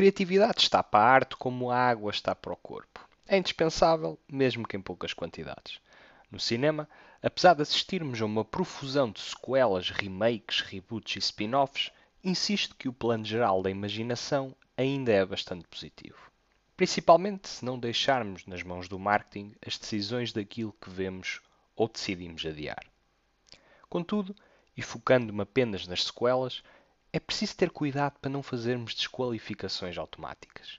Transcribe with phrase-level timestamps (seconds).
[0.00, 3.06] criatividade está para a arte como a água está para o corpo.
[3.28, 5.78] É indispensável, mesmo que em poucas quantidades.
[6.30, 6.88] No cinema,
[7.22, 11.90] apesar de assistirmos a uma profusão de sequelas, remakes, reboots e spin-offs,
[12.24, 16.32] insisto que o plano geral da imaginação ainda é bastante positivo.
[16.78, 21.42] Principalmente se não deixarmos nas mãos do marketing as decisões daquilo que vemos
[21.76, 22.86] ou decidimos adiar.
[23.86, 24.34] Contudo,
[24.74, 26.62] e focando-me apenas nas sequelas,
[27.12, 30.78] é preciso ter cuidado para não fazermos desqualificações automáticas.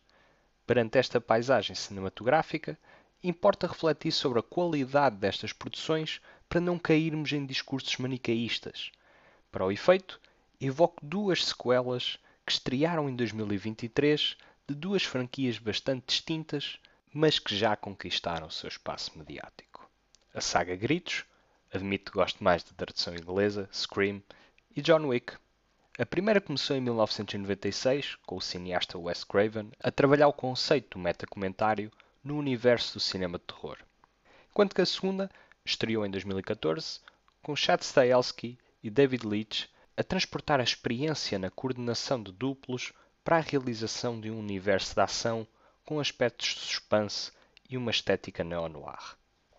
[0.65, 2.77] Perante esta paisagem cinematográfica,
[3.23, 8.91] importa refletir sobre a qualidade destas produções para não cairmos em discursos manicaístas.
[9.51, 10.19] Para o efeito,
[10.59, 16.79] evoco duas sequelas que estrearam em 2023 de duas franquias bastante distintas,
[17.13, 19.89] mas que já conquistaram o seu espaço mediático.
[20.33, 21.25] A saga Gritos,
[21.73, 24.23] admito que gosto mais da tradução inglesa, Scream,
[24.73, 25.33] e John Wick.
[25.99, 31.03] A primeira começou em 1996, com o cineasta Wes Craven a trabalhar o conceito do
[31.03, 31.91] metacomentário
[32.23, 33.77] no universo do cinema de terror.
[34.49, 35.29] Enquanto que a segunda
[35.65, 37.01] estreou em 2014,
[37.43, 39.65] com Chad Stahelski e David Leitch
[39.97, 45.01] a transportar a experiência na coordenação de duplos para a realização de um universo de
[45.01, 45.45] ação
[45.83, 47.33] com aspectos de suspense
[47.69, 49.17] e uma estética neo-noir.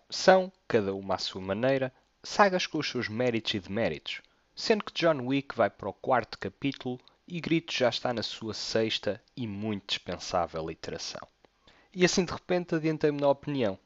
[0.09, 4.21] São, cada uma à sua maneira, sagas com os seus méritos e deméritos,
[4.55, 8.53] sendo que John Wick vai para o quarto capítulo e Grito já está na sua
[8.53, 11.27] sexta e muito dispensável iteração.
[11.93, 13.79] E assim de repente adiantei-me na opinião.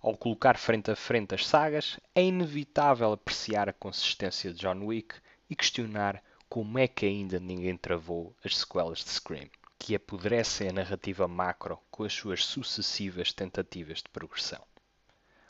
[0.00, 5.14] Ao colocar frente a frente as sagas, é inevitável apreciar a consistência de John Wick
[5.50, 10.72] e questionar como é que ainda ninguém travou as sequelas de Scream, que apodrecem a
[10.72, 14.62] narrativa macro com as suas sucessivas tentativas de progressão.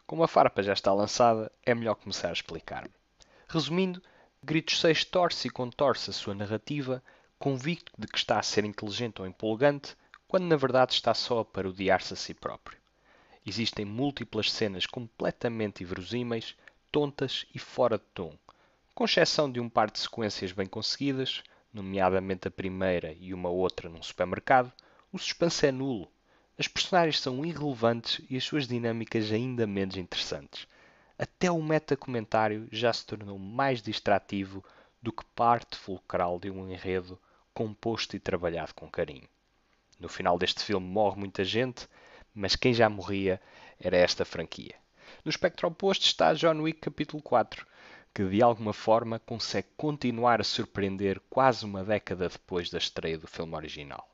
[0.06, 2.90] Como a farpa já está lançada, é melhor começar a explicar-me.
[3.46, 4.02] Resumindo,
[4.42, 7.02] Gritos 6 torce e contorce a sua narrativa,
[7.40, 9.96] convicto de que está a ser inteligente ou empolgante,
[10.28, 12.78] quando na verdade está só a parodiar-se a si próprio.
[13.44, 16.54] Existem múltiplas cenas completamente inverosímeis,
[16.92, 18.38] tontas e fora de tom,
[18.94, 23.88] com exceção de um par de sequências bem conseguidas, nomeadamente a primeira e uma outra
[23.88, 24.72] num supermercado,
[25.12, 26.10] o suspense é nulo.
[26.56, 30.66] As personagens são irrelevantes e as suas dinâmicas ainda menos interessantes.
[31.18, 34.64] Até o meta-comentário já se tornou mais distrativo
[35.02, 37.18] do que parte fulcral de um enredo
[37.52, 39.28] composto e trabalhado com carinho.
[39.98, 41.88] No final deste filme morre muita gente,
[42.32, 43.40] mas quem já morria
[43.80, 44.76] era esta franquia.
[45.24, 47.66] No espectro oposto está John Wick capítulo 4,
[48.14, 53.26] que de alguma forma consegue continuar a surpreender quase uma década depois da estreia do
[53.26, 54.08] filme original.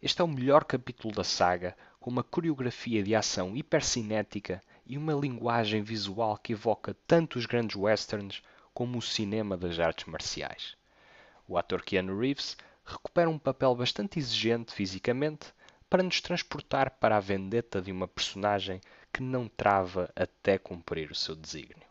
[0.00, 5.12] Este é o melhor capítulo da saga, com uma coreografia de ação hipercinética e uma
[5.12, 8.42] linguagem visual que evoca tanto os grandes westerns
[8.72, 10.76] como o cinema das artes marciais.
[11.48, 15.46] O ator Keanu Reeves recupera um papel bastante exigente fisicamente
[15.88, 18.80] para nos transportar para a vendetta de uma personagem
[19.12, 21.86] que não trava até cumprir o seu desígnio.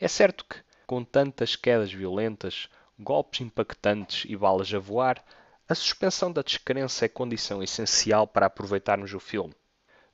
[0.00, 2.68] É certo que, com tantas quedas violentas,
[2.98, 5.22] golpes impactantes e balas a voar,
[5.68, 9.54] a suspensão da descrença é condição essencial para aproveitarmos o filme.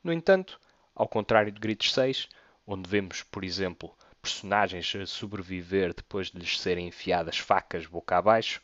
[0.02, 0.58] No entanto,
[0.94, 2.28] ao contrário de Gritos 6,
[2.66, 8.62] onde vemos, por exemplo, personagens a sobreviver depois de lhes serem enfiadas facas boca abaixo,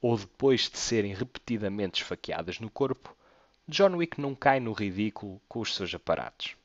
[0.00, 3.14] ou depois de serem repetidamente esfaqueadas no corpo,
[3.68, 6.56] John Wick não cai no ridículo com os seus aparatos.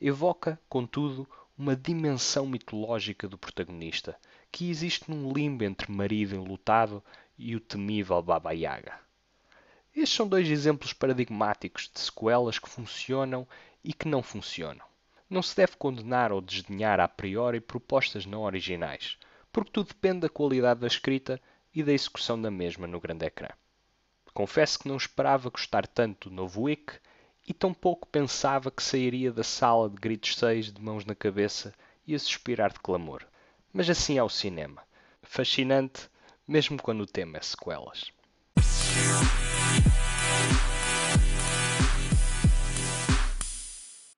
[0.00, 4.16] Evoca, contudo, uma dimensão mitológica do protagonista,
[4.52, 7.02] que existe num limbo entre marido enlutado
[7.38, 9.00] e o temível Baba Yaga.
[9.94, 13.48] Estes são dois exemplos paradigmáticos de sequelas que funcionam
[13.86, 14.84] e que não funcionam.
[15.30, 19.16] Não se deve condenar ou desdenhar a priori propostas não originais,
[19.52, 21.40] porque tudo depende da qualidade da escrita
[21.72, 23.48] e da execução da mesma no grande ecrã.
[24.34, 26.94] Confesso que não esperava gostar tanto do novo Wick
[27.46, 31.72] e tampouco pensava que sairia da sala de gritos seis de mãos na cabeça
[32.04, 33.24] e a suspirar de clamor.
[33.72, 34.82] Mas assim é o cinema.
[35.22, 36.10] Fascinante,
[36.46, 38.10] mesmo quando o tema é sequelas.